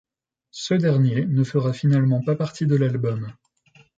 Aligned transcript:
Ce 0.49 0.73
dernier 0.73 1.27
ne 1.27 1.43
fera 1.43 1.73
finalement 1.73 2.23
pas 2.23 2.35
partie 2.35 2.65
de 2.65 2.75
l'album. 2.75 3.31